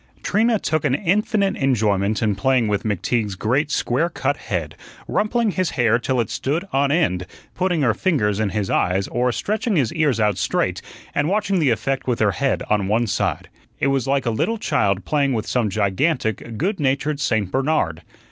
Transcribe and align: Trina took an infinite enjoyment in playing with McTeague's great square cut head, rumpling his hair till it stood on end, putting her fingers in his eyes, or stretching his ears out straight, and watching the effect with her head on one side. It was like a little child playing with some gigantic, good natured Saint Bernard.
Trina 0.23 0.57
took 0.57 0.83
an 0.83 0.95
infinite 0.95 1.55
enjoyment 1.57 2.23
in 2.23 2.33
playing 2.33 2.67
with 2.67 2.81
McTeague's 2.81 3.35
great 3.35 3.69
square 3.69 4.09
cut 4.09 4.35
head, 4.35 4.73
rumpling 5.07 5.51
his 5.51 5.69
hair 5.77 5.99
till 5.99 6.19
it 6.19 6.31
stood 6.31 6.65
on 6.73 6.91
end, 6.91 7.27
putting 7.53 7.83
her 7.83 7.93
fingers 7.93 8.39
in 8.39 8.49
his 8.49 8.67
eyes, 8.71 9.07
or 9.09 9.31
stretching 9.31 9.75
his 9.75 9.93
ears 9.93 10.19
out 10.19 10.39
straight, 10.39 10.81
and 11.13 11.29
watching 11.29 11.59
the 11.59 11.69
effect 11.69 12.07
with 12.07 12.17
her 12.19 12.31
head 12.31 12.63
on 12.67 12.87
one 12.87 13.05
side. 13.05 13.47
It 13.79 13.87
was 13.93 14.07
like 14.07 14.25
a 14.25 14.31
little 14.31 14.57
child 14.57 15.05
playing 15.05 15.33
with 15.33 15.45
some 15.45 15.69
gigantic, 15.69 16.57
good 16.57 16.79
natured 16.79 17.19
Saint 17.19 17.51
Bernard. 17.51 18.01